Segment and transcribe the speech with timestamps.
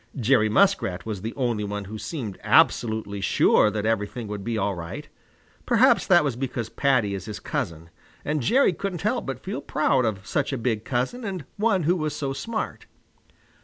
[0.19, 4.73] Jerry Muskrat was the only one who seemed absolutely sure that everything would be all
[4.73, 5.07] right.
[5.67, 7.91] Perhaps that was because Paddy is his cousin,
[8.25, 11.95] and Jerry couldn't help but feel proud of such a big cousin and one who
[11.95, 12.87] was so smart.